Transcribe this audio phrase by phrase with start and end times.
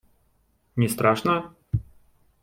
[0.75, 1.53] Не страшно?